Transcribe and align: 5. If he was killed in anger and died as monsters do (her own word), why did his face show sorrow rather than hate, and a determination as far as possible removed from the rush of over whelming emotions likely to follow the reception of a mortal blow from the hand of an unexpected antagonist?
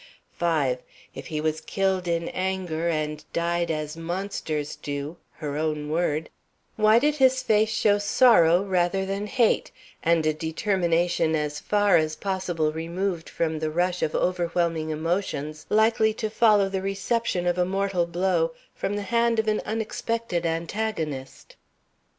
5. 0.31 0.79
If 1.13 1.27
he 1.27 1.39
was 1.39 1.61
killed 1.61 2.07
in 2.07 2.27
anger 2.29 2.89
and 2.89 3.23
died 3.33 3.69
as 3.69 3.95
monsters 3.95 4.75
do 4.75 5.17
(her 5.33 5.55
own 5.57 5.91
word), 5.91 6.31
why 6.75 6.97
did 6.97 7.17
his 7.17 7.43
face 7.43 7.69
show 7.69 7.99
sorrow 7.99 8.63
rather 8.63 9.05
than 9.05 9.27
hate, 9.27 9.69
and 10.01 10.25
a 10.25 10.33
determination 10.33 11.35
as 11.35 11.59
far 11.59 11.97
as 11.97 12.15
possible 12.15 12.73
removed 12.73 13.29
from 13.29 13.59
the 13.59 13.69
rush 13.69 14.01
of 14.01 14.15
over 14.15 14.47
whelming 14.47 14.89
emotions 14.89 15.67
likely 15.69 16.15
to 16.15 16.31
follow 16.31 16.67
the 16.67 16.81
reception 16.81 17.45
of 17.45 17.59
a 17.59 17.63
mortal 17.65 18.07
blow 18.07 18.53
from 18.73 18.95
the 18.95 19.03
hand 19.03 19.37
of 19.37 19.47
an 19.47 19.61
unexpected 19.67 20.47
antagonist? 20.47 21.57